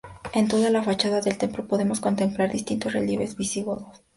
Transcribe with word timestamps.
En 0.33 0.47
toda 0.47 0.71
la 0.71 0.81
fachada 0.81 1.21
del 1.21 1.37
templo 1.37 1.67
podemos 1.67 1.99
contemplar 1.99 2.51
distintos 2.51 2.91
relieves 2.91 3.37
visigodos. 3.37 4.01